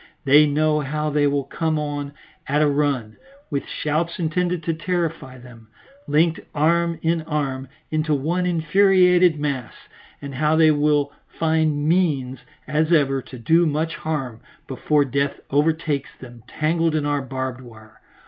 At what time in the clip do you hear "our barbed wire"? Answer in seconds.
17.05-18.01